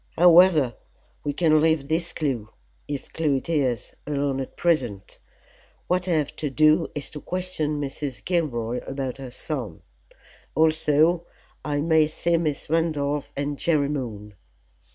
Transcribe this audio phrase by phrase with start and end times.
[0.17, 0.77] "However,
[1.23, 2.49] we can leave this clue,
[2.87, 5.19] if clue it is, alone at present.
[5.85, 8.25] What I have to do is to question Mrs.
[8.25, 9.83] Gilroy about her son.
[10.55, 11.27] Also
[11.63, 14.33] I may see Miss Randolph and Jerry Moon.